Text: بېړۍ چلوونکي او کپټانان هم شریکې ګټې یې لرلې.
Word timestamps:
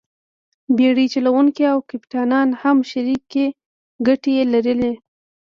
بېړۍ 0.77 1.07
چلوونکي 1.13 1.63
او 1.73 1.77
کپټانان 1.89 2.49
هم 2.61 2.77
شریکې 2.91 3.45
ګټې 4.07 4.31
یې 4.37 4.43
لرلې. 4.53 4.93